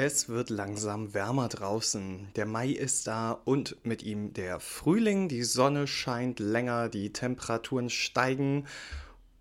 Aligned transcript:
Es 0.00 0.28
wird 0.28 0.48
langsam 0.48 1.12
wärmer 1.12 1.48
draußen. 1.48 2.28
Der 2.36 2.46
Mai 2.46 2.68
ist 2.68 3.08
da 3.08 3.32
und 3.32 3.84
mit 3.84 4.04
ihm 4.04 4.32
der 4.32 4.60
Frühling. 4.60 5.28
Die 5.28 5.42
Sonne 5.42 5.88
scheint 5.88 6.38
länger, 6.38 6.88
die 6.88 7.12
Temperaturen 7.12 7.90
steigen 7.90 8.68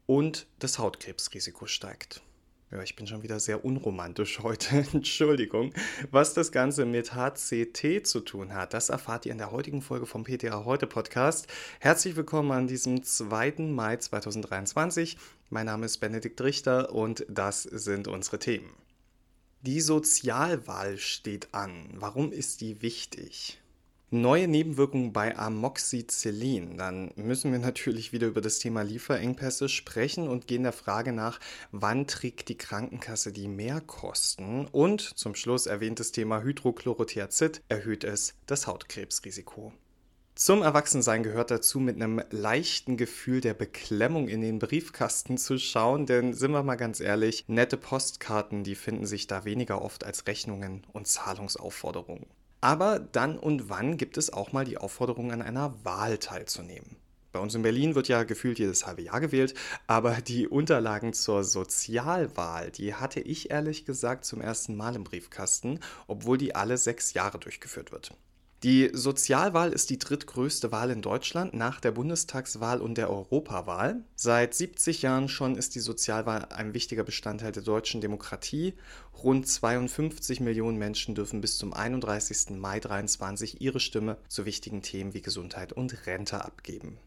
und 0.07 0.47
das 0.57 0.79
Hautkrebsrisiko 0.79 1.67
steigt. 1.67 2.23
Ja, 2.71 2.81
ich 2.81 2.95
bin 2.95 3.05
schon 3.05 3.21
wieder 3.21 3.39
sehr 3.39 3.63
unromantisch 3.65 4.39
heute. 4.43 4.83
Entschuldigung. 4.93 5.75
Was 6.09 6.33
das 6.33 6.51
Ganze 6.51 6.85
mit 6.85 7.13
HCT 7.13 8.07
zu 8.07 8.21
tun 8.21 8.55
hat, 8.55 8.73
das 8.73 8.89
erfahrt 8.89 9.27
ihr 9.27 9.33
in 9.33 9.37
der 9.37 9.51
heutigen 9.51 9.83
Folge 9.83 10.07
vom 10.07 10.23
PTA 10.23 10.65
Heute 10.65 10.87
Podcast. 10.87 11.45
Herzlich 11.79 12.15
willkommen 12.15 12.51
an 12.51 12.65
diesem 12.65 13.03
2. 13.03 13.57
Mai 13.59 13.97
2023. 13.97 15.19
Mein 15.51 15.67
Name 15.67 15.85
ist 15.85 15.99
Benedikt 15.99 16.41
Richter 16.41 16.95
und 16.95 17.27
das 17.29 17.61
sind 17.61 18.07
unsere 18.07 18.39
Themen. 18.39 18.86
Die 19.61 19.81
Sozialwahl 19.81 20.97
steht 20.97 21.53
an. 21.53 21.89
Warum 21.95 22.31
ist 22.31 22.61
die 22.61 22.83
wichtig? 22.83 23.59
Neue 24.11 24.47
Nebenwirkungen 24.47 25.11
bei 25.11 25.35
Amoxicillin. 25.35 26.77
Dann 26.77 27.11
müssen 27.15 27.51
wir 27.51 27.59
natürlich 27.67 28.13
wieder 28.13 28.27
über 28.27 28.39
das 28.39 28.59
Thema 28.59 28.83
Lieferengpässe 28.83 29.67
sprechen 29.67 30.27
und 30.27 30.47
gehen 30.47 30.63
der 30.63 30.73
Frage 30.73 31.11
nach, 31.11 31.39
wann 31.71 32.05
trägt 32.05 32.49
die 32.49 32.57
Krankenkasse 32.57 33.33
die 33.33 33.47
Mehrkosten? 33.47 34.67
Und 34.67 35.01
zum 35.01 35.33
Schluss 35.33 35.65
erwähnt 35.65 35.99
das 35.99 36.11
Thema 36.11 36.43
Hydrochlorothiazid 36.43 37.63
erhöht 37.67 38.03
es 38.03 38.35
das 38.45 38.67
Hautkrebsrisiko. 38.67 39.73
Zum 40.37 40.61
Erwachsensein 40.61 41.23
gehört 41.23 41.49
dazu, 41.49 41.79
mit 41.79 41.95
einem 41.95 42.21
leichten 42.29 42.95
Gefühl 42.95 43.41
der 43.41 43.55
Beklemmung 43.55 44.27
in 44.27 44.41
den 44.41 44.59
Briefkasten 44.59 45.39
zu 45.39 45.57
schauen, 45.57 46.05
denn 46.05 46.35
sind 46.35 46.51
wir 46.51 46.61
mal 46.61 46.75
ganz 46.75 46.99
ehrlich, 46.99 47.45
nette 47.47 47.75
Postkarten, 47.75 48.63
die 48.63 48.75
finden 48.75 49.07
sich 49.07 49.25
da 49.25 49.45
weniger 49.45 49.81
oft 49.81 50.03
als 50.03 50.27
Rechnungen 50.27 50.85
und 50.93 51.07
Zahlungsaufforderungen. 51.07 52.27
Aber 52.61 52.99
dann 52.99 53.39
und 53.39 53.71
wann 53.71 53.97
gibt 53.97 54.15
es 54.15 54.31
auch 54.31 54.51
mal 54.51 54.63
die 54.63 54.77
Aufforderung, 54.77 55.31
an 55.31 55.41
einer 55.41 55.73
Wahl 55.83 56.19
teilzunehmen. 56.19 56.97
Bei 57.31 57.39
uns 57.39 57.55
in 57.55 57.63
Berlin 57.63 57.95
wird 57.95 58.07
ja 58.07 58.21
gefühlt 58.21 58.59
jedes 58.59 58.85
halbe 58.85 59.01
Jahr 59.01 59.19
gewählt, 59.19 59.55
aber 59.87 60.21
die 60.21 60.47
Unterlagen 60.47 61.13
zur 61.13 61.43
Sozialwahl, 61.43 62.69
die 62.69 62.93
hatte 62.93 63.21
ich 63.21 63.49
ehrlich 63.49 63.85
gesagt 63.85 64.23
zum 64.23 64.41
ersten 64.41 64.75
Mal 64.75 64.95
im 64.95 65.03
Briefkasten, 65.03 65.79
obwohl 66.05 66.37
die 66.37 66.53
alle 66.53 66.77
sechs 66.77 67.13
Jahre 67.13 67.39
durchgeführt 67.39 67.91
wird. 67.91 68.11
Die 68.63 68.89
Sozialwahl 68.91 69.71
ist 69.71 69.91
die 69.91 69.99
drittgrößte 69.99 70.71
Wahl 70.71 70.89
in 70.89 71.03
Deutschland 71.03 71.53
nach 71.53 71.79
der 71.79 71.91
Bundestagswahl 71.91 72.81
und 72.81 72.97
der 72.97 73.11
Europawahl. 73.11 74.03
Seit 74.15 74.55
70 74.55 75.03
Jahren 75.03 75.29
schon 75.29 75.55
ist 75.55 75.75
die 75.75 75.79
Sozialwahl 75.79 76.45
ein 76.45 76.73
wichtiger 76.73 77.03
Bestandteil 77.03 77.51
der 77.51 77.61
deutschen 77.61 78.01
Demokratie. 78.01 78.73
Rund 79.23 79.47
52 79.47 80.39
Millionen 80.39 80.79
Menschen 80.79 81.13
dürfen 81.13 81.39
bis 81.39 81.59
zum 81.59 81.71
31. 81.71 82.57
Mai 82.57 82.79
2023 82.79 83.61
ihre 83.61 83.79
Stimme 83.79 84.17
zu 84.27 84.45
wichtigen 84.45 84.81
Themen 84.81 85.13
wie 85.13 85.21
Gesundheit 85.21 85.71
und 85.71 86.07
Rente 86.07 86.43
abgeben. 86.43 86.97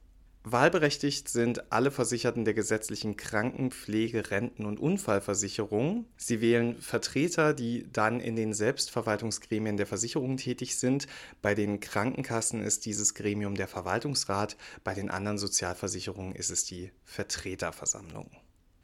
Wahlberechtigt 0.42 1.28
sind 1.28 1.70
alle 1.70 1.91
Versicherten 1.91 2.46
der 2.46 2.55
gesetzlichen 2.55 3.19
Krankenpflege, 3.19 4.30
Renten- 4.30 4.64
und 4.64 4.80
Unfallversicherung. 4.80 6.06
Sie 6.16 6.41
wählen 6.41 6.80
Vertreter, 6.80 7.52
die 7.52 7.86
dann 7.92 8.20
in 8.20 8.36
den 8.36 8.55
Selbstverwaltungsgremien 8.55 9.77
der 9.77 9.86
Versicherung 9.86 10.38
tätig 10.38 10.78
sind. 10.78 11.06
Bei 11.42 11.55
den 11.55 11.78
Krankenkassen 11.78 12.62
ist 12.62 12.86
dieses 12.86 13.12
Gremium 13.12 13.55
der 13.55 13.68
Verwaltungsrat, 13.68 14.56
bei 14.83 14.94
den 14.94 15.11
anderen 15.11 15.36
Sozialversicherungen 15.36 16.34
ist 16.34 16.50
es 16.50 16.64
die 16.64 16.91
Vertreterversammlung. 17.05 18.30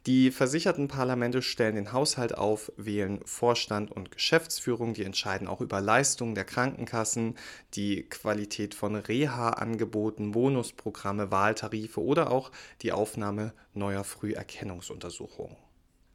Die 0.07 0.31
versicherten 0.31 0.87
Parlamente 0.87 1.41
stellen 1.41 1.75
den 1.75 1.91
Haushalt 1.91 2.33
auf, 2.33 2.71
wählen 2.77 3.19
Vorstand 3.25 3.91
und 3.91 4.09
Geschäftsführung, 4.09 4.93
die 4.93 5.03
entscheiden 5.03 5.49
auch 5.49 5.59
über 5.59 5.81
Leistungen 5.81 6.33
der 6.33 6.45
Krankenkassen, 6.45 7.37
die 7.73 8.03
Qualität 8.03 8.73
von 8.73 8.95
Reha-Angeboten, 8.95 10.31
Bonusprogramme, 10.31 11.29
Wahltarife 11.29 12.01
oder 12.01 12.31
auch 12.31 12.53
die 12.83 12.93
Aufnahme 12.93 13.51
neuer 13.73 14.05
Früherkennungsuntersuchungen. 14.05 15.57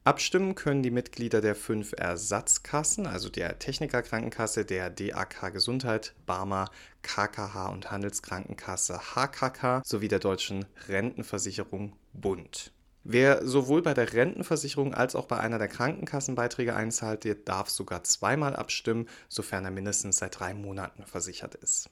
Abstimmen 0.05 0.55
können 0.55 0.83
die 0.83 0.91
Mitglieder 0.91 1.43
der 1.43 1.55
fünf 1.55 1.93
Ersatzkassen, 1.95 3.07
also 3.07 3.29
der 3.29 3.59
Technikerkrankenkasse, 3.59 4.65
der 4.65 4.89
DAK 4.89 5.53
Gesundheit, 5.53 6.15
Barmer, 6.25 6.71
KKH 7.03 7.69
und 7.69 7.91
Handelskrankenkasse 7.91 9.15
HKK 9.15 9.83
sowie 9.85 10.09
der 10.09 10.19
Deutschen 10.19 10.65
Rentenversicherung 10.89 11.93
Bund. 12.15 12.73
Wer 13.05 13.45
sowohl 13.47 13.83
bei 13.83 13.95
der 13.95 14.13
Rentenversicherung 14.13 14.95
als 14.95 15.17
auch 15.17 15.27
bei 15.27 15.39
einer 15.39 15.59
der 15.59 15.69
Krankenkassenbeiträge 15.69 16.77
einzahlt, 16.77 17.25
der 17.25 17.35
darf 17.35 17.69
sogar 17.69 18.05
zweimal 18.05 18.55
abstimmen, 18.55 19.09
sofern 19.29 19.65
er 19.65 19.73
mindestens 19.73 20.19
seit 20.19 20.39
drei 20.39 20.55
Monaten 20.55 21.05
versichert 21.05 21.57
ist. 21.57 21.91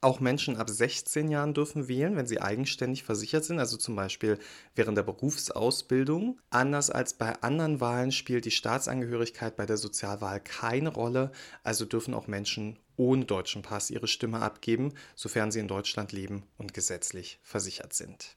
Auch 0.00 0.20
Menschen 0.20 0.56
ab 0.56 0.70
16 0.70 1.28
Jahren 1.28 1.54
dürfen 1.54 1.88
wählen, 1.88 2.14
wenn 2.14 2.28
sie 2.28 2.40
eigenständig 2.40 3.02
versichert 3.02 3.44
sind, 3.44 3.58
also 3.58 3.76
zum 3.76 3.96
Beispiel 3.96 4.38
während 4.76 4.96
der 4.96 5.02
Berufsausbildung. 5.02 6.38
Anders 6.50 6.90
als 6.90 7.14
bei 7.14 7.34
anderen 7.42 7.80
Wahlen 7.80 8.12
spielt 8.12 8.44
die 8.44 8.52
Staatsangehörigkeit 8.52 9.56
bei 9.56 9.66
der 9.66 9.76
Sozialwahl 9.76 10.38
keine 10.38 10.90
Rolle, 10.90 11.32
also 11.64 11.84
dürfen 11.84 12.14
auch 12.14 12.28
Menschen 12.28 12.78
ohne 12.96 13.24
deutschen 13.24 13.62
Pass 13.62 13.90
ihre 13.90 14.06
Stimme 14.06 14.40
abgeben, 14.40 14.94
sofern 15.16 15.50
sie 15.50 15.58
in 15.58 15.68
Deutschland 15.68 16.12
leben 16.12 16.44
und 16.58 16.74
gesetzlich 16.74 17.40
versichert 17.42 17.92
sind. 17.92 18.36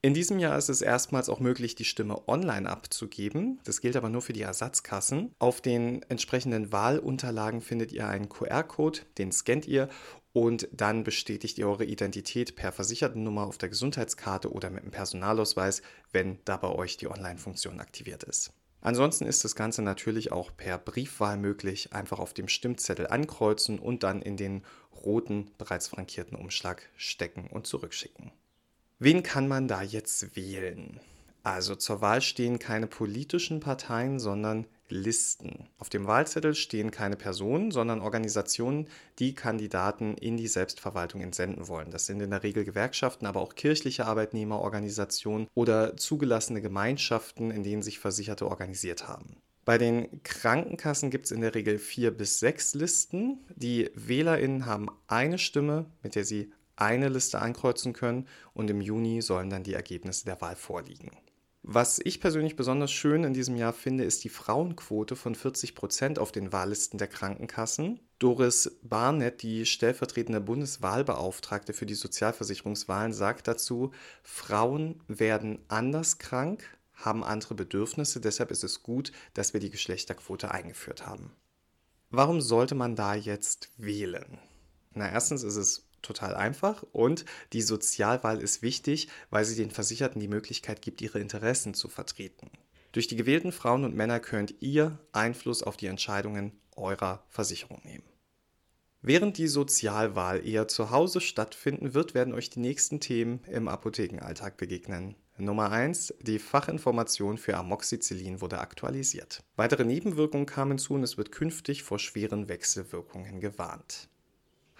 In 0.00 0.14
diesem 0.14 0.38
Jahr 0.38 0.56
ist 0.56 0.68
es 0.68 0.80
erstmals 0.80 1.28
auch 1.28 1.40
möglich, 1.40 1.74
die 1.74 1.84
Stimme 1.84 2.28
online 2.28 2.70
abzugeben. 2.70 3.58
Das 3.64 3.80
gilt 3.80 3.96
aber 3.96 4.08
nur 4.08 4.22
für 4.22 4.32
die 4.32 4.42
Ersatzkassen. 4.42 5.32
Auf 5.40 5.60
den 5.60 6.02
entsprechenden 6.02 6.70
Wahlunterlagen 6.70 7.60
findet 7.60 7.90
ihr 7.90 8.06
einen 8.06 8.28
QR-Code, 8.28 9.00
den 9.18 9.32
scannt 9.32 9.66
ihr 9.66 9.88
und 10.32 10.68
dann 10.70 11.02
bestätigt 11.02 11.58
ihr 11.58 11.68
eure 11.68 11.84
Identität 11.84 12.54
per 12.54 12.70
Versichertennummer 12.70 13.44
auf 13.44 13.58
der 13.58 13.70
Gesundheitskarte 13.70 14.52
oder 14.52 14.70
mit 14.70 14.84
dem 14.84 14.92
Personalausweis, 14.92 15.82
wenn 16.12 16.38
da 16.44 16.58
bei 16.58 16.68
euch 16.68 16.96
die 16.96 17.10
Online-Funktion 17.10 17.80
aktiviert 17.80 18.22
ist. 18.22 18.52
Ansonsten 18.80 19.26
ist 19.26 19.42
das 19.42 19.56
Ganze 19.56 19.82
natürlich 19.82 20.30
auch 20.30 20.56
per 20.56 20.78
Briefwahl 20.78 21.36
möglich. 21.36 21.92
Einfach 21.92 22.20
auf 22.20 22.34
dem 22.34 22.46
Stimmzettel 22.46 23.08
ankreuzen 23.08 23.80
und 23.80 24.04
dann 24.04 24.22
in 24.22 24.36
den 24.36 24.62
roten, 25.04 25.50
bereits 25.58 25.88
frankierten 25.88 26.36
Umschlag 26.36 26.88
stecken 26.96 27.48
und 27.48 27.66
zurückschicken. 27.66 28.30
Wen 29.00 29.22
kann 29.22 29.46
man 29.46 29.68
da 29.68 29.80
jetzt 29.80 30.34
wählen? 30.34 30.98
Also 31.44 31.76
zur 31.76 32.00
Wahl 32.00 32.20
stehen 32.20 32.58
keine 32.58 32.88
politischen 32.88 33.60
Parteien, 33.60 34.18
sondern 34.18 34.66
Listen. 34.88 35.68
Auf 35.78 35.88
dem 35.88 36.06
Wahlzettel 36.06 36.54
stehen 36.54 36.90
keine 36.90 37.14
Personen, 37.14 37.70
sondern 37.70 38.00
Organisationen, 38.00 38.88
die 39.18 39.34
Kandidaten 39.34 40.14
in 40.14 40.36
die 40.36 40.48
Selbstverwaltung 40.48 41.20
entsenden 41.20 41.68
wollen. 41.68 41.90
Das 41.90 42.06
sind 42.06 42.20
in 42.20 42.30
der 42.30 42.42
Regel 42.42 42.64
Gewerkschaften, 42.64 43.26
aber 43.26 43.40
auch 43.40 43.54
kirchliche 43.54 44.06
Arbeitnehmerorganisationen 44.06 45.46
oder 45.54 45.96
zugelassene 45.96 46.60
Gemeinschaften, 46.60 47.50
in 47.50 47.62
denen 47.62 47.82
sich 47.82 47.98
Versicherte 47.98 48.48
organisiert 48.48 49.06
haben. 49.06 49.36
Bei 49.64 49.76
den 49.76 50.22
Krankenkassen 50.22 51.10
gibt 51.10 51.26
es 51.26 51.30
in 51.30 51.42
der 51.42 51.54
Regel 51.54 51.78
vier 51.78 52.10
bis 52.10 52.40
sechs 52.40 52.74
Listen. 52.74 53.44
Die 53.54 53.90
WählerInnen 53.94 54.64
haben 54.64 54.88
eine 55.06 55.38
Stimme, 55.38 55.84
mit 56.02 56.14
der 56.14 56.24
sie 56.24 56.50
eine 56.80 57.08
Liste 57.08 57.40
ankreuzen 57.40 57.92
können 57.92 58.26
und 58.54 58.70
im 58.70 58.80
Juni 58.80 59.20
sollen 59.20 59.50
dann 59.50 59.64
die 59.64 59.74
Ergebnisse 59.74 60.24
der 60.24 60.40
Wahl 60.40 60.56
vorliegen. 60.56 61.10
Was 61.62 62.00
ich 62.02 62.20
persönlich 62.20 62.56
besonders 62.56 62.92
schön 62.92 63.24
in 63.24 63.34
diesem 63.34 63.56
Jahr 63.56 63.72
finde, 63.72 64.04
ist 64.04 64.24
die 64.24 64.28
Frauenquote 64.28 65.16
von 65.16 65.34
40 65.34 65.74
Prozent 65.74 66.18
auf 66.18 66.32
den 66.32 66.52
Wahllisten 66.52 66.98
der 66.98 67.08
Krankenkassen. 67.08 68.00
Doris 68.18 68.78
Barnett, 68.82 69.42
die 69.42 69.66
stellvertretende 69.66 70.40
Bundeswahlbeauftragte 70.40 71.72
für 71.72 71.84
die 71.84 71.94
Sozialversicherungswahlen, 71.94 73.12
sagt 73.12 73.48
dazu, 73.48 73.90
Frauen 74.22 75.02
werden 75.08 75.58
anders 75.68 76.18
krank, 76.18 76.64
haben 76.94 77.22
andere 77.22 77.54
Bedürfnisse, 77.54 78.20
deshalb 78.20 78.50
ist 78.50 78.64
es 78.64 78.82
gut, 78.82 79.12
dass 79.34 79.52
wir 79.52 79.60
die 79.60 79.70
Geschlechterquote 79.70 80.50
eingeführt 80.50 81.06
haben. 81.06 81.32
Warum 82.10 82.40
sollte 82.40 82.76
man 82.76 82.96
da 82.96 83.14
jetzt 83.14 83.68
wählen? 83.76 84.38
Na, 84.94 85.10
erstens 85.10 85.42
ist 85.42 85.56
es 85.56 85.87
total 86.02 86.34
einfach 86.34 86.84
und 86.92 87.24
die 87.52 87.62
Sozialwahl 87.62 88.40
ist 88.40 88.62
wichtig, 88.62 89.08
weil 89.30 89.44
sie 89.44 89.56
den 89.56 89.70
Versicherten 89.70 90.20
die 90.20 90.28
Möglichkeit 90.28 90.82
gibt, 90.82 91.00
ihre 91.00 91.20
Interessen 91.20 91.74
zu 91.74 91.88
vertreten. 91.88 92.50
Durch 92.92 93.06
die 93.06 93.16
gewählten 93.16 93.52
Frauen 93.52 93.84
und 93.84 93.94
Männer 93.94 94.20
könnt 94.20 94.54
ihr 94.60 94.98
Einfluss 95.12 95.62
auf 95.62 95.76
die 95.76 95.86
Entscheidungen 95.86 96.52
eurer 96.76 97.24
Versicherung 97.28 97.80
nehmen. 97.84 98.04
Während 99.00 99.38
die 99.38 99.46
Sozialwahl 99.46 100.44
eher 100.44 100.66
zu 100.66 100.90
Hause 100.90 101.20
stattfinden 101.20 101.94
wird, 101.94 102.14
werden 102.14 102.34
euch 102.34 102.50
die 102.50 102.60
nächsten 102.60 102.98
Themen 102.98 103.40
im 103.46 103.68
Apothekenalltag 103.68 104.56
begegnen. 104.56 105.14
Nummer 105.36 105.70
1. 105.70 106.14
Die 106.20 106.40
Fachinformation 106.40 107.38
für 107.38 107.56
Amoxicillin 107.56 108.40
wurde 108.40 108.58
aktualisiert. 108.58 109.44
Weitere 109.54 109.84
Nebenwirkungen 109.84 110.46
kamen 110.46 110.78
zu 110.78 110.94
und 110.94 111.04
es 111.04 111.16
wird 111.16 111.30
künftig 111.30 111.84
vor 111.84 112.00
schweren 112.00 112.48
Wechselwirkungen 112.48 113.38
gewarnt. 113.38 114.08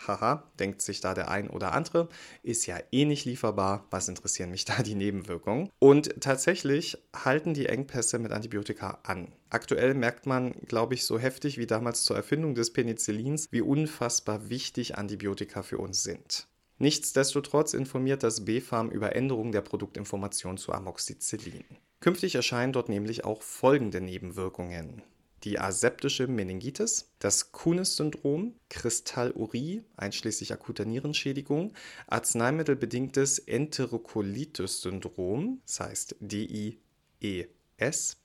Haha, 0.07 0.45
denkt 0.59 0.83
sich 0.83 1.01
da 1.01 1.15
der 1.15 1.31
ein 1.31 1.51
oder 1.51 1.73
andere, 1.73 2.09
ist 2.43 2.67
ja 2.67 2.79
eh 2.93 3.05
nicht 3.05 3.25
lieferbar. 3.25 3.87
Was 3.91 4.09
interessieren 4.09 4.51
mich 4.51 4.65
da 4.65 4.83
die 4.83 4.95
Nebenwirkungen? 4.95 5.71
Und 5.79 6.21
tatsächlich 6.21 6.99
halten 7.15 7.55
die 7.55 7.67
Engpässe 7.67 8.19
mit 8.19 8.33
Antibiotika 8.33 8.99
an. 9.03 9.33
Aktuell 9.51 9.95
merkt 9.95 10.27
man, 10.27 10.53
glaube 10.67 10.95
ich, 10.95 11.05
so 11.05 11.19
heftig 11.19 11.59
wie 11.59 11.67
damals 11.67 12.05
zur 12.05 12.17
Erfindung 12.17 12.55
des 12.55 12.73
Penicillins, 12.73 13.49
wie 13.51 13.63
unfassbar 13.63 14.49
wichtig 14.49 14.97
Antibiotika 14.97 15.63
für 15.63 15.79
uns 15.79 16.03
sind. 16.03 16.47
Nichtsdestotrotz 16.79 17.75
informiert 17.75 18.23
das 18.23 18.45
BfArM 18.45 18.91
über 18.91 19.17
Änderungen 19.17 19.51
der 19.51 19.63
Produktinformation 19.63 20.59
zu 20.59 20.73
Amoxicillin. 20.73 21.65
Künftig 22.01 22.37
erscheinen 22.37 22.73
dort 22.73 22.89
nämlich 22.89 23.25
auch 23.25 23.43
folgende 23.43 24.01
Nebenwirkungen 24.01 25.03
die 25.45 25.59
aseptische 25.59 26.27
Meningitis, 26.27 27.11
das 27.19 27.53
Kunis-Syndrom, 27.53 28.55
Kristallurie 28.69 29.83
einschließlich 29.97 30.53
akuter 30.53 30.85
Nierenschädigung, 30.85 31.73
arzneimittelbedingtes 32.07 33.39
Enterokolitis-Syndrom, 33.39 35.63
das 35.67 35.81
heißt 35.81 36.17
DIES, 36.21 36.77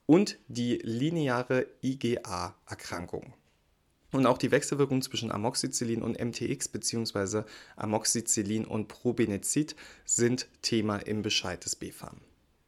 und 0.05 0.37
die 0.47 0.79
lineare 0.83 1.67
IgA-Erkrankung. 1.81 3.33
Und 4.11 4.25
auch 4.27 4.37
die 4.37 4.51
Wechselwirkung 4.51 5.01
zwischen 5.01 5.31
Amoxicillin 5.31 6.03
und 6.03 6.23
MTX 6.23 6.67
bzw. 6.67 7.45
Amoxicillin 7.75 8.65
und 8.65 8.87
Probenecid 8.87 9.75
sind 10.05 10.47
Thema 10.61 10.97
im 10.97 11.23
Bescheid 11.23 11.65
des 11.65 11.75
BfArM. 11.75 12.21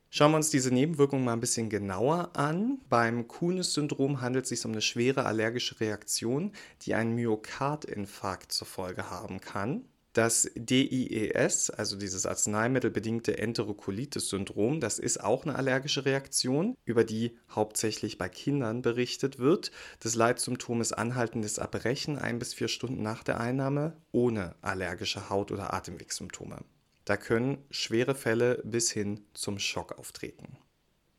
Schauen 0.10 0.32
wir 0.32 0.38
uns 0.38 0.50
diese 0.50 0.74
Nebenwirkungen 0.74 1.26
mal 1.26 1.34
ein 1.34 1.42
bisschen 1.42 1.70
genauer 1.70 2.36
an. 2.38 2.80
Beim 2.90 3.28
Kuhnes-Syndrom 3.28 4.22
handelt 4.22 4.46
es 4.46 4.50
sich 4.50 4.66
um 4.66 4.72
eine 4.72 4.82
schwere 4.82 5.26
allergische 5.26 5.80
Reaktion, 5.80 6.54
die 6.84 6.94
einen 6.94 7.16
Myokardinfarkt 7.16 8.52
zur 8.52 8.68
Folge 8.68 9.10
haben 9.10 9.42
kann. 9.42 9.86
Das 10.16 10.50
DIES, 10.56 11.72
also 11.72 11.98
dieses 11.98 12.26
arzneimittelbedingte 12.26 13.38
Enterokolitis-Syndrom, 13.38 14.80
das 14.80 14.98
ist 14.98 15.22
auch 15.22 15.44
eine 15.44 15.56
allergische 15.56 16.06
Reaktion, 16.06 16.78
über 16.86 17.04
die 17.04 17.38
hauptsächlich 17.52 18.18
bei 18.18 18.30
Kindern 18.30 18.82
berichtet 18.82 19.40
wird. 19.40 19.72
Das 20.00 20.16
Leitsymptom 20.16 20.80
ist 20.80 20.94
anhaltendes 20.94 21.58
Erbrechen 21.58 22.18
ein 22.18 22.40
bis 22.40 22.54
vier 22.54 22.70
Stunden 22.70 23.04
nach 23.04 23.26
der 23.26 23.42
Einnahme 23.42 23.98
ohne 24.14 24.56
allergische 24.62 25.30
Haut- 25.30 25.52
oder 25.52 25.74
Atemwegssymptome. 25.74 26.64
Da 27.06 27.18
können 27.18 27.64
schwere 27.70 28.16
Fälle 28.16 28.62
bis 28.64 28.92
hin 28.92 29.22
zum 29.34 29.60
Schock 29.60 29.98
auftreten. 29.98 30.58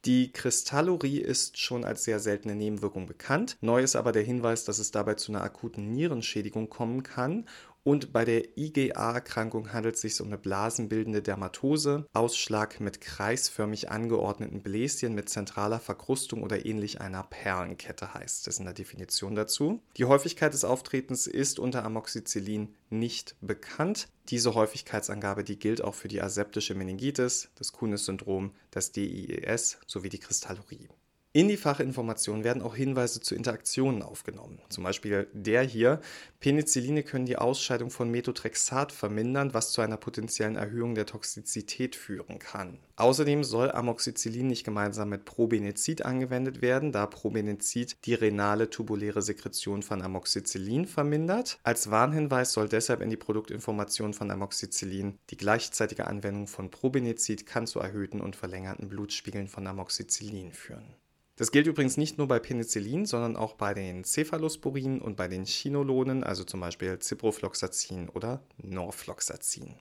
Die 0.05 0.31
Kristallurie 0.31 1.19
ist 1.19 1.59
schon 1.59 1.85
als 1.85 2.05
sehr 2.05 2.21
seltene 2.21 2.55
Nebenwirkung 2.55 3.07
bekannt. 3.07 3.57
Neu 3.61 3.83
ist 3.83 3.97
aber 3.97 4.13
der 4.13 4.23
Hinweis, 4.23 4.65
dass 4.65 4.79
es 4.79 4.93
dabei 4.93 5.15
zu 5.15 5.33
einer 5.33 5.43
akuten 5.43 5.91
Nierenschädigung 5.91 6.69
kommen 6.71 7.03
kann 7.03 7.49
und 7.87 8.13
bei 8.13 8.25
der 8.25 8.59
IgA-Erkrankung 8.59 9.73
handelt 9.73 9.95
es 9.95 10.01
sich 10.01 10.21
um 10.21 10.27
eine 10.27 10.39
blasenbildende 10.39 11.23
Dermatose, 11.23 12.05
Ausschlag 12.15 12.81
mit 12.81 13.01
kreisförmig 13.01 13.93
angeordneten 13.93 14.61
Bläschen 14.61 15.15
mit 15.15 15.29
zentraler 15.29 15.79
Verkrustung 15.79 16.43
oder 16.43 16.67
ähnlich 16.67 17.01
einer 17.01 17.23
Perlenkette 17.23 18.13
heißt 18.13 18.49
es 18.49 18.59
in 18.59 18.65
der 18.65 18.75
Definition 18.75 19.37
dazu. 19.37 19.81
Die 19.99 20.05
Häufigkeit 20.05 20.53
des 20.53 20.65
Auftretens 20.65 21.29
ist 21.29 21.61
unter 21.61 21.85
Amoxicillin 21.85 22.75
nicht 22.91 23.37
bekannt. 23.41 24.09
Diese 24.31 24.57
Häufigkeitsangabe, 24.57 25.45
die 25.45 25.57
gilt 25.57 25.81
auch 25.81 25.95
für 25.95 26.09
die 26.09 26.21
aseptische 26.21 26.75
Meningitis, 26.75 27.51
das 27.55 27.71
Kunis-Syndrom, 27.71 28.51
das 28.73 28.91
DIES 28.91 29.79
sowie 29.87 30.09
die 30.09 30.19
Kristallurie. 30.19 30.89
In 31.37 31.49
die 31.49 31.59
Fachinformation 31.59 32.45
werden 32.45 32.63
auch 32.63 32.75
Hinweise 32.75 33.21
zu 33.21 33.35
Interaktionen 33.35 34.01
aufgenommen. 34.01 34.59
Zum 34.71 34.85
Beispiel 34.85 35.29
der 35.35 35.61
hier. 35.61 36.01
Penicilline 36.41 37.03
können 37.03 37.27
die 37.27 37.37
Ausscheidung 37.37 37.91
von 37.91 38.11
Methotrexat 38.11 38.91
vermindern, 38.91 39.53
was 39.53 39.71
zu 39.73 39.83
einer 39.83 39.99
potenziellen 39.99 40.57
Erhöhung 40.57 40.95
der 40.95 41.05
Toxizität 41.05 41.95
führen 41.95 42.39
kann. 42.39 42.79
Außerdem 42.97 43.45
soll 43.45 43.71
Amoxicillin 43.71 44.47
nicht 44.47 44.65
gemeinsam 44.65 45.11
mit 45.11 45.27
Probenecid 45.27 46.07
angewendet 46.07 46.63
werden, 46.63 46.91
da 46.91 47.05
Probenecid 47.05 47.99
die 48.07 48.15
renale 48.15 48.71
tubuläre 48.71 49.21
Sekretion 49.21 49.83
von 49.83 50.01
Amoxicillin 50.01 50.87
vermindert. 50.87 51.59
Als 51.63 51.91
Warnhinweis 51.91 52.55
soll 52.55 52.71
deshalb 52.71 53.03
in 53.03 53.11
die 53.11 53.19
Produktinformation 53.19 54.15
von 54.15 54.31
Amoxicillin 54.31 55.19
die 55.29 55.37
gleichzeitige 55.37 56.07
Anwendung 56.07 56.47
von 56.47 56.71
Probenecid 56.71 57.45
kann 57.45 57.67
zu 57.67 57.79
erhöhten 57.79 58.23
und 58.23 58.37
verlängerten 58.37 58.89
Blutspiegeln 58.89 59.49
von 59.49 59.67
Amoxicillin 59.67 60.55
führen. 60.55 60.97
Das 61.37 61.53
gilt 61.53 61.67
übrigens 61.67 61.99
nicht 61.99 62.17
nur 62.17 62.29
bei 62.29 62.39
Penicillin, 62.39 63.05
sondern 63.05 63.37
auch 63.37 63.55
bei 63.55 63.75
den 63.75 64.05
Cephalosporinen 64.05 65.03
und 65.03 65.17
bei 65.17 65.29
den 65.29 65.45
Chinolonen, 65.45 66.25
also 66.25 66.45
zum 66.45 66.61
Beispiel 66.61 66.99
Ciprofloxacin 66.99 68.09
oder 68.09 68.43
Norfloxacin. 68.57 69.75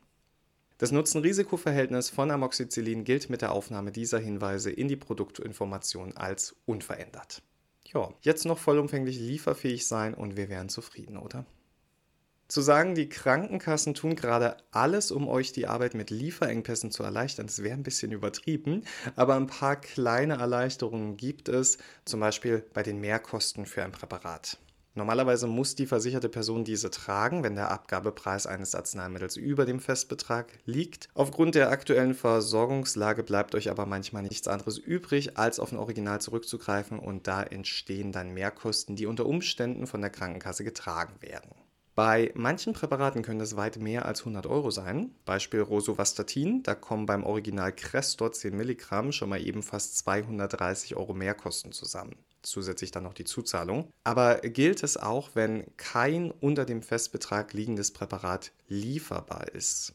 Das 0.77 0.91
Nutzen-Risiko-Verhältnis 0.91 2.09
von 2.09 2.29
Amoxicillin 2.29 3.05
gilt 3.05 3.29
mit 3.29 3.41
der 3.41 3.53
Aufnahme 3.53 3.93
dieser 3.93 4.19
Hinweise 4.19 4.69
in 4.69 4.89
die 4.89 4.97
Produktinformation 4.97 6.11
als 6.17 6.57
unverändert. 6.65 7.41
Ja, 7.93 8.13
jetzt 8.19 8.45
noch 8.45 8.57
vollumfänglich 8.57 9.17
lieferfähig 9.17 9.87
sein 9.87 10.13
und 10.13 10.35
wir 10.35 10.49
wären 10.49 10.67
zufrieden, 10.67 11.15
oder? 11.15 11.45
Zu 12.47 12.61
sagen, 12.61 12.93
die 12.93 13.09
Krankenkassen 13.09 13.95
tun 13.95 14.15
gerade 14.15 14.57
alles, 14.69 15.09
um 15.11 15.27
euch 15.27 15.51
die 15.51 15.65
Arbeit 15.65 15.95
mit 15.95 16.11
Lieferengpässen 16.11 16.91
zu 16.91 17.01
erleichtern, 17.01 17.47
das 17.47 17.63
wäre 17.63 17.73
ein 17.73 17.81
bisschen 17.81 18.11
übertrieben, 18.11 18.83
aber 19.15 19.35
ein 19.35 19.47
paar 19.47 19.75
kleine 19.77 20.35
Erleichterungen 20.35 21.17
gibt 21.17 21.49
es, 21.49 21.79
zum 22.05 22.19
Beispiel 22.19 22.63
bei 22.73 22.83
den 22.83 22.99
Mehrkosten 22.99 23.65
für 23.65 23.83
ein 23.83 23.91
Präparat. 23.91 24.59
Normalerweise 24.93 25.47
muss 25.47 25.75
die 25.75 25.87
versicherte 25.87 26.29
Person 26.29 26.63
diese 26.63 26.91
tragen, 26.91 27.43
wenn 27.43 27.55
der 27.55 27.71
Abgabepreis 27.71 28.45
eines 28.45 28.75
Arzneimittels 28.75 29.35
über 29.35 29.65
dem 29.65 29.81
Festbetrag 29.81 30.53
liegt. 30.65 31.09
Aufgrund 31.15 31.55
der 31.55 31.71
aktuellen 31.71 32.13
Versorgungslage 32.13 33.23
bleibt 33.23 33.55
euch 33.55 33.71
aber 33.71 33.87
manchmal 33.87 34.21
nichts 34.21 34.47
anderes 34.47 34.77
übrig, 34.77 35.37
als 35.37 35.59
auf 35.59 35.73
ein 35.73 35.79
Original 35.79 36.21
zurückzugreifen 36.21 36.99
und 36.99 37.27
da 37.27 37.43
entstehen 37.43 38.13
dann 38.13 38.33
Mehrkosten, 38.33 38.95
die 38.95 39.07
unter 39.07 39.25
Umständen 39.25 39.85
von 39.87 39.99
der 39.99 40.11
Krankenkasse 40.11 40.63
getragen 40.63 41.15
werden. 41.21 41.49
Bei 41.95 42.33
manchen 42.35 42.73
Präparaten 42.73 43.23
können 43.23 43.39
es 43.39 43.55
weit 43.55 43.77
mehr 43.77 44.05
als 44.05 44.19
100 44.19 44.45
Euro 44.47 44.69
sein. 44.69 45.15
Beispiel 45.23 45.61
Rosuvastatin, 45.61 46.61
da 46.61 46.75
kommen 46.75 47.05
beim 47.05 47.23
Original 47.23 47.71
Crestor 47.71 48.33
10 48.33 48.53
Milligramm 48.53 49.13
schon 49.13 49.29
mal 49.29 49.41
eben 49.41 49.63
fast 49.63 49.97
230 49.99 50.97
Euro 50.97 51.13
Mehrkosten 51.13 51.71
zusammen. 51.71 52.17
Zusätzlich 52.41 52.91
dann 52.91 53.03
noch 53.03 53.13
die 53.13 53.23
Zuzahlung. 53.23 53.89
Aber 54.03 54.41
gilt 54.41 54.83
es 54.83 54.97
auch, 54.97 55.29
wenn 55.35 55.65
kein 55.77 56.31
unter 56.31 56.65
dem 56.65 56.83
Festbetrag 56.83 57.53
liegendes 57.53 57.91
Präparat 57.93 58.51
lieferbar 58.67 59.47
ist? 59.53 59.93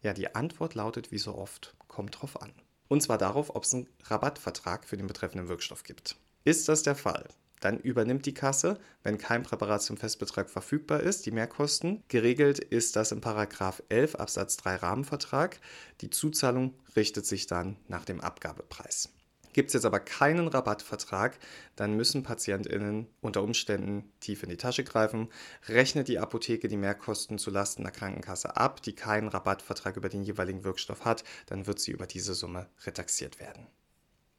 Ja, 0.00 0.14
die 0.14 0.34
Antwort 0.34 0.74
lautet 0.74 1.12
wie 1.12 1.18
so 1.18 1.34
oft, 1.34 1.76
kommt 1.88 2.20
drauf 2.20 2.40
an. 2.40 2.52
Und 2.88 3.02
zwar 3.02 3.18
darauf, 3.18 3.54
ob 3.54 3.64
es 3.64 3.74
einen 3.74 3.86
Rabattvertrag 4.04 4.86
für 4.86 4.96
den 4.96 5.06
betreffenden 5.06 5.48
Wirkstoff 5.48 5.82
gibt. 5.82 6.16
Ist 6.44 6.70
das 6.70 6.82
der 6.84 6.94
Fall? 6.94 7.28
Dann 7.60 7.78
übernimmt 7.78 8.26
die 8.26 8.34
Kasse, 8.34 8.78
wenn 9.02 9.18
kein 9.18 9.42
Präparat 9.42 9.82
zum 9.82 9.96
Festbetrag 9.96 10.50
verfügbar 10.50 11.00
ist, 11.00 11.26
die 11.26 11.30
Mehrkosten. 11.30 12.02
Geregelt 12.08 12.58
ist 12.58 12.96
das 12.96 13.12
im 13.12 13.20
Paragraph 13.20 13.82
11 13.88 14.16
Absatz 14.16 14.56
3 14.58 14.76
Rahmenvertrag. 14.76 15.60
Die 16.00 16.10
Zuzahlung 16.10 16.74
richtet 16.96 17.26
sich 17.26 17.46
dann 17.46 17.76
nach 17.88 18.04
dem 18.04 18.20
Abgabepreis. 18.20 19.10
Gibt 19.58 19.70
es 19.70 19.74
jetzt 19.74 19.86
aber 19.86 19.98
keinen 19.98 20.46
Rabattvertrag, 20.46 21.36
dann 21.74 21.94
müssen 21.94 22.22
PatientInnen 22.22 23.08
unter 23.20 23.42
Umständen 23.42 24.12
tief 24.20 24.42
in 24.42 24.50
die 24.50 24.56
Tasche 24.56 24.84
greifen. 24.84 25.30
Rechnet 25.66 26.06
die 26.06 26.20
Apotheke 26.20 26.68
die 26.68 26.76
Mehrkosten 26.76 27.38
zulasten 27.38 27.82
der 27.82 27.92
Krankenkasse 27.92 28.56
ab, 28.56 28.82
die 28.82 28.94
keinen 28.94 29.26
Rabattvertrag 29.26 29.96
über 29.96 30.08
den 30.08 30.22
jeweiligen 30.22 30.62
Wirkstoff 30.64 31.04
hat, 31.04 31.24
dann 31.46 31.66
wird 31.66 31.80
sie 31.80 31.90
über 31.90 32.06
diese 32.06 32.34
Summe 32.34 32.68
retaxiert 32.84 33.40
werden. 33.40 33.66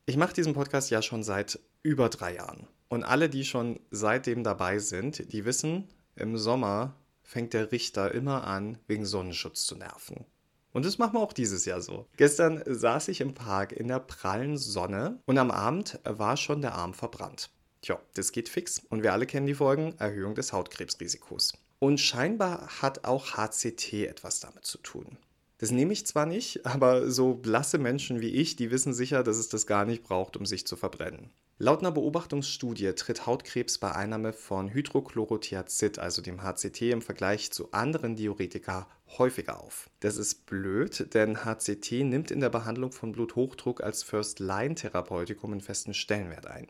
Ich 0.05 0.15
mache 0.15 0.33
diesen 0.33 0.53
Podcast 0.53 0.89
ja 0.89 1.01
schon 1.01 1.23
seit 1.23 1.59
über 1.83 2.09
drei 2.09 2.35
Jahren. 2.35 2.67
Und 2.89 3.03
alle, 3.03 3.29
die 3.29 3.45
schon 3.45 3.79
seitdem 3.91 4.43
dabei 4.43 4.79
sind, 4.79 5.31
die 5.31 5.45
wissen, 5.45 5.87
im 6.15 6.37
Sommer 6.37 6.95
fängt 7.23 7.53
der 7.53 7.71
Richter 7.71 8.13
immer 8.13 8.45
an, 8.45 8.79
wegen 8.87 9.05
Sonnenschutz 9.05 9.65
zu 9.65 9.75
nerven. 9.75 10.25
Und 10.71 10.85
das 10.85 10.97
machen 10.97 11.13
wir 11.13 11.21
auch 11.21 11.33
dieses 11.33 11.65
Jahr 11.65 11.81
so. 11.81 12.07
Gestern 12.17 12.61
saß 12.65 13.07
ich 13.07 13.21
im 13.21 13.33
Park 13.33 13.71
in 13.71 13.87
der 13.87 13.99
prallen 13.99 14.57
Sonne 14.57 15.19
und 15.25 15.37
am 15.37 15.51
Abend 15.51 15.99
war 16.03 16.37
schon 16.37 16.61
der 16.61 16.75
Arm 16.75 16.93
verbrannt. 16.93 17.49
Tja, 17.81 17.99
das 18.15 18.31
geht 18.31 18.49
fix 18.49 18.81
und 18.89 19.03
wir 19.03 19.13
alle 19.13 19.25
kennen 19.25 19.47
die 19.47 19.55
Folgen 19.55 19.95
Erhöhung 19.99 20.35
des 20.35 20.51
Hautkrebsrisikos. 20.51 21.53
Und 21.79 21.99
scheinbar 21.99 22.81
hat 22.81 23.05
auch 23.05 23.37
HCT 23.37 24.05
etwas 24.05 24.41
damit 24.41 24.65
zu 24.65 24.79
tun. 24.79 25.17
Das 25.59 25.71
nehme 25.71 25.93
ich 25.93 26.05
zwar 26.05 26.25
nicht, 26.25 26.65
aber 26.65 27.09
so 27.09 27.33
blasse 27.35 27.77
Menschen 27.77 28.21
wie 28.21 28.29
ich, 28.29 28.55
die 28.55 28.71
wissen 28.71 28.93
sicher, 28.93 29.23
dass 29.23 29.37
es 29.37 29.49
das 29.49 29.65
gar 29.65 29.85
nicht 29.85 30.03
braucht, 30.03 30.37
um 30.37 30.45
sich 30.45 30.67
zu 30.67 30.75
verbrennen. 30.75 31.29
Laut 31.61 31.81
einer 31.81 31.91
Beobachtungsstudie 31.91 32.93
tritt 32.93 33.25
Hautkrebs 33.25 33.79
bei 33.79 33.91
Einnahme 33.91 34.31
von 34.31 34.73
Hydrochlorothiazid, 34.73 35.99
also 35.99 36.21
dem 36.21 36.41
HCT, 36.41 36.83
im 36.83 37.01
Vergleich 37.01 37.51
zu 37.51 37.73
anderen 37.73 38.15
Diuretika 38.15 38.87
häufiger 39.17 39.61
auf. 39.61 39.89
Das 39.99 40.15
ist 40.15 40.45
blöd, 40.45 41.13
denn 41.13 41.43
HCT 41.43 42.05
nimmt 42.05 42.31
in 42.31 42.39
der 42.39 42.47
Behandlung 42.47 42.93
von 42.93 43.11
Bluthochdruck 43.11 43.83
als 43.83 44.03
First-Line-Therapeutikum 44.03 45.51
einen 45.51 45.59
festen 45.59 45.93
Stellenwert 45.93 46.47
ein. 46.47 46.69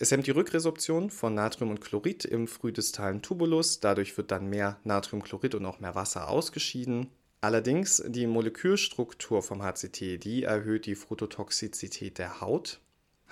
Es 0.00 0.10
hemmt 0.10 0.26
die 0.26 0.32
Rückresorption 0.32 1.10
von 1.10 1.32
Natrium 1.34 1.70
und 1.70 1.80
Chlorid 1.80 2.24
im 2.24 2.48
frühdistalen 2.48 3.22
Tubulus. 3.22 3.78
Dadurch 3.78 4.16
wird 4.16 4.32
dann 4.32 4.50
mehr 4.50 4.80
Natriumchlorid 4.82 5.54
und 5.54 5.64
auch 5.64 5.78
mehr 5.78 5.94
Wasser 5.94 6.28
ausgeschieden. 6.28 7.06
Allerdings 7.40 8.02
die 8.04 8.26
Molekülstruktur 8.26 9.44
vom 9.44 9.62
HCT, 9.62 10.24
die 10.24 10.42
erhöht 10.42 10.86
die 10.86 10.96
Phototoxizität 10.96 12.18
der 12.18 12.40
Haut. 12.40 12.80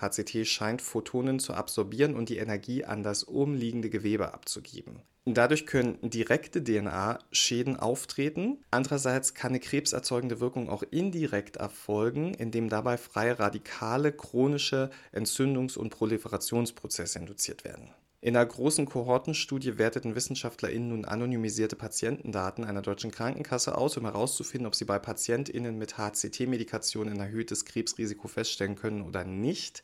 HCT 0.03 0.47
scheint 0.47 0.83
Photonen 0.83 1.39
zu 1.39 1.55
absorbieren 1.55 2.15
und 2.15 2.29
die 2.29 2.37
Energie 2.37 2.85
an 2.85 3.03
das 3.03 3.23
umliegende 3.23 3.89
Gewebe 3.89 4.35
abzugeben. 4.35 5.01
Dadurch 5.25 5.67
können 5.67 5.99
direkte 6.03 6.65
DNA-Schäden 6.65 7.77
auftreten. 7.77 8.59
Andererseits 8.73 9.35
kann 9.35 9.51
eine 9.51 9.61
krebserzeugende 9.61 10.41
Wirkung 10.41 10.69
auch 10.69 10.83
indirekt 10.91 11.59
erfolgen, 11.59 12.35
indem 12.35 12.69
dabei 12.69 12.97
freie 12.97 13.39
Radikale 13.39 14.11
chronische 14.11 14.91
Entzündungs- 15.15 15.79
und 15.79 15.91
Proliferationsprozesse 15.91 17.21
induziert 17.21 17.63
werden. 17.63 17.91
In 18.25 18.37
einer 18.37 18.47
großen 18.47 18.87
Kohortenstudie 18.87 19.79
werteten 19.79 20.15
WissenschaftlerInnen 20.15 20.91
nun 20.91 21.05
anonymisierte 21.05 21.75
Patientendaten 21.75 22.65
einer 22.65 22.81
deutschen 22.81 23.11
Krankenkasse 23.11 23.77
aus, 23.77 23.97
um 23.97 24.05
herauszufinden, 24.05 24.69
ob 24.69 24.77
sie 24.77 24.85
bei 24.85 25.01
PatientInnen 25.01 25.77
mit 25.77 25.99
HCT-Medikation 25.99 27.09
ein 27.09 27.19
erhöhtes 27.19 27.65
Krebsrisiko 27.65 28.29
feststellen 28.29 28.77
können 28.77 29.03
oder 29.03 29.25
nicht. 29.25 29.83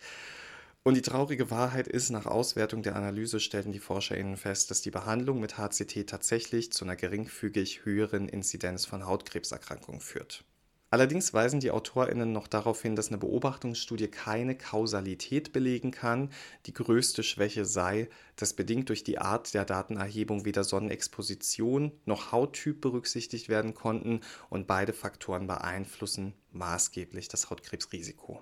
Und 0.84 0.94
die 0.94 1.02
traurige 1.02 1.50
Wahrheit 1.50 1.88
ist, 1.88 2.10
nach 2.10 2.26
Auswertung 2.26 2.84
der 2.84 2.94
Analyse 2.94 3.40
stellten 3.40 3.72
die 3.72 3.80
ForscherInnen 3.80 4.36
fest, 4.36 4.70
dass 4.70 4.82
die 4.82 4.92
Behandlung 4.92 5.40
mit 5.40 5.58
HCT 5.58 6.06
tatsächlich 6.06 6.70
zu 6.70 6.84
einer 6.84 6.94
geringfügig 6.94 7.84
höheren 7.84 8.28
Inzidenz 8.28 8.86
von 8.86 9.04
Hautkrebserkrankungen 9.04 10.00
führt. 10.00 10.44
Allerdings 10.90 11.34
weisen 11.34 11.60
die 11.60 11.70
AutorInnen 11.70 12.32
noch 12.32 12.48
darauf 12.48 12.80
hin, 12.80 12.96
dass 12.96 13.08
eine 13.08 13.18
Beobachtungsstudie 13.18 14.08
keine 14.08 14.56
Kausalität 14.56 15.52
belegen 15.52 15.90
kann. 15.90 16.30
Die 16.64 16.72
größte 16.72 17.22
Schwäche 17.22 17.66
sei, 17.66 18.08
dass 18.36 18.54
bedingt 18.54 18.88
durch 18.88 19.04
die 19.04 19.18
Art 19.18 19.52
der 19.52 19.66
Datenerhebung 19.66 20.46
weder 20.46 20.64
Sonnenexposition 20.64 21.92
noch 22.06 22.32
Hauttyp 22.32 22.80
berücksichtigt 22.80 23.50
werden 23.50 23.74
konnten 23.74 24.22
und 24.48 24.66
beide 24.66 24.94
Faktoren 24.94 25.46
beeinflussen 25.46 26.32
maßgeblich 26.52 27.28
das 27.28 27.50
Hautkrebsrisiko. 27.50 28.40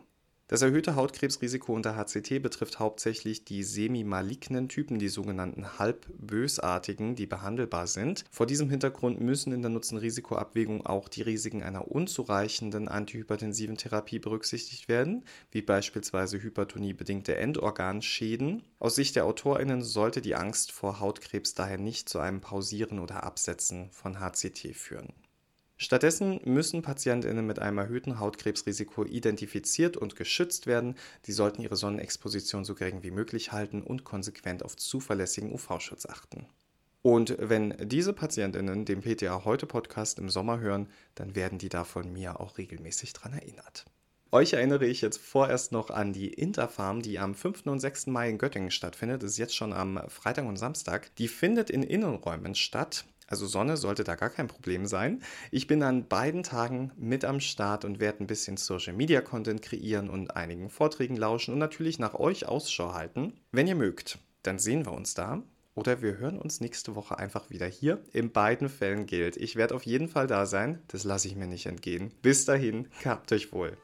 Das 0.48 0.62
erhöhte 0.62 0.94
Hautkrebsrisiko 0.94 1.74
unter 1.74 1.96
HCT 1.96 2.40
betrifft 2.40 2.78
hauptsächlich 2.78 3.44
die 3.44 3.64
semi-malignen 3.64 4.68
Typen, 4.68 5.00
die 5.00 5.08
sogenannten 5.08 5.80
halbbösartigen, 5.80 7.16
die 7.16 7.26
behandelbar 7.26 7.88
sind. 7.88 8.24
Vor 8.30 8.46
diesem 8.46 8.70
Hintergrund 8.70 9.20
müssen 9.20 9.52
in 9.52 9.62
der 9.62 9.72
Nutzen-Risiko-Abwägung 9.72 10.86
auch 10.86 11.08
die 11.08 11.22
Risiken 11.22 11.64
einer 11.64 11.90
unzureichenden 11.90 12.86
antihypertensiven 12.86 13.76
Therapie 13.76 14.20
berücksichtigt 14.20 14.88
werden, 14.88 15.24
wie 15.50 15.62
beispielsweise 15.62 16.40
hypertoniebedingte 16.40 17.34
Endorganschäden. 17.36 18.62
Aus 18.78 18.94
Sicht 18.94 19.16
der 19.16 19.24
AutorInnen 19.24 19.82
sollte 19.82 20.20
die 20.20 20.36
Angst 20.36 20.70
vor 20.70 21.00
Hautkrebs 21.00 21.54
daher 21.54 21.78
nicht 21.78 22.08
zu 22.08 22.20
einem 22.20 22.40
Pausieren 22.40 23.00
oder 23.00 23.24
Absetzen 23.24 23.90
von 23.90 24.20
HCT 24.20 24.76
führen. 24.76 25.12
Stattdessen 25.78 26.40
müssen 26.44 26.80
Patientinnen 26.80 27.46
mit 27.46 27.58
einem 27.58 27.76
erhöhten 27.76 28.18
Hautkrebsrisiko 28.18 29.04
identifiziert 29.04 29.98
und 29.98 30.16
geschützt 30.16 30.66
werden. 30.66 30.94
Sie 31.22 31.32
sollten 31.32 31.60
ihre 31.60 31.76
Sonnenexposition 31.76 32.64
so 32.64 32.74
gering 32.74 33.02
wie 33.02 33.10
möglich 33.10 33.52
halten 33.52 33.82
und 33.82 34.02
konsequent 34.02 34.64
auf 34.64 34.76
zuverlässigen 34.76 35.52
UV-Schutz 35.52 36.06
achten. 36.06 36.46
Und 37.02 37.36
wenn 37.38 37.76
diese 37.78 38.14
Patientinnen 38.14 38.84
den 38.84 39.02
PTA 39.02 39.44
heute 39.44 39.66
Podcast 39.66 40.18
im 40.18 40.30
Sommer 40.30 40.60
hören, 40.60 40.88
dann 41.14 41.36
werden 41.36 41.58
die 41.58 41.68
da 41.68 41.84
von 41.84 42.10
mir 42.12 42.40
auch 42.40 42.58
regelmäßig 42.58 43.12
dran 43.12 43.34
erinnert. 43.34 43.84
Euch 44.32 44.54
erinnere 44.54 44.86
ich 44.86 45.02
jetzt 45.02 45.18
vorerst 45.18 45.72
noch 45.72 45.90
an 45.90 46.12
die 46.12 46.28
Interfarm, 46.28 47.02
die 47.02 47.18
am 47.18 47.34
5. 47.34 47.66
und 47.66 47.80
6. 47.80 48.08
Mai 48.08 48.30
in 48.30 48.38
Göttingen 48.38 48.70
stattfindet. 48.70 49.22
Das 49.22 49.30
ist 49.30 49.38
jetzt 49.38 49.54
schon 49.54 49.72
am 49.72 50.00
Freitag 50.08 50.46
und 50.46 50.56
Samstag. 50.56 51.14
Die 51.16 51.28
findet 51.28 51.70
in 51.70 51.82
Innenräumen 51.82 52.54
statt. 52.54 53.04
Also 53.26 53.46
Sonne 53.46 53.76
sollte 53.76 54.04
da 54.04 54.14
gar 54.14 54.30
kein 54.30 54.46
Problem 54.46 54.86
sein. 54.86 55.22
Ich 55.50 55.66
bin 55.66 55.82
an 55.82 56.06
beiden 56.06 56.42
Tagen 56.42 56.92
mit 56.96 57.24
am 57.24 57.40
Start 57.40 57.84
und 57.84 58.00
werde 58.00 58.22
ein 58.22 58.26
bisschen 58.26 58.56
Social 58.56 58.92
Media 58.92 59.20
Content 59.20 59.62
kreieren 59.62 60.08
und 60.08 60.36
einigen 60.36 60.70
Vorträgen 60.70 61.16
lauschen 61.16 61.52
und 61.52 61.58
natürlich 61.58 61.98
nach 61.98 62.14
euch 62.14 62.46
Ausschau 62.46 62.94
halten. 62.94 63.34
Wenn 63.50 63.66
ihr 63.66 63.74
mögt, 63.74 64.18
dann 64.42 64.58
sehen 64.58 64.86
wir 64.86 64.92
uns 64.92 65.14
da. 65.14 65.42
Oder 65.74 66.00
wir 66.00 66.16
hören 66.16 66.38
uns 66.38 66.60
nächste 66.60 66.94
Woche 66.94 67.18
einfach 67.18 67.50
wieder 67.50 67.66
hier. 67.66 68.02
In 68.12 68.32
beiden 68.32 68.70
Fällen 68.70 69.04
gilt, 69.04 69.36
ich 69.36 69.56
werde 69.56 69.74
auf 69.74 69.84
jeden 69.84 70.08
Fall 70.08 70.26
da 70.26 70.46
sein. 70.46 70.80
Das 70.88 71.04
lasse 71.04 71.28
ich 71.28 71.36
mir 71.36 71.46
nicht 71.46 71.66
entgehen. 71.66 72.12
Bis 72.22 72.46
dahin, 72.46 72.88
gehabt 73.02 73.30
euch 73.32 73.52
wohl. 73.52 73.76